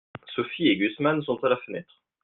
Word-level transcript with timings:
Sophie 0.35 0.69
et 0.69 0.77
Gusman 0.77 1.21
sont 1.21 1.37
à 1.43 1.49
la 1.49 1.57
fenêtre. 1.57 2.01